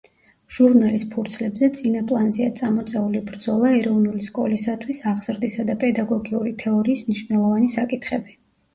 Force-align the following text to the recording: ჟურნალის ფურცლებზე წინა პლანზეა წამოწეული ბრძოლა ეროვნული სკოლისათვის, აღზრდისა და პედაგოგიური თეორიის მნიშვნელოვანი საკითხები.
ჟურნალის 0.53 1.03
ფურცლებზე 1.11 1.69
წინა 1.79 2.01
პლანზეა 2.13 2.55
წამოწეული 2.61 3.23
ბრძოლა 3.29 3.75
ეროვნული 3.83 4.27
სკოლისათვის, 4.33 5.05
აღზრდისა 5.15 5.71
და 5.71 5.79
პედაგოგიური 5.87 6.59
თეორიის 6.67 7.09
მნიშვნელოვანი 7.09 7.75
საკითხები. 7.81 8.41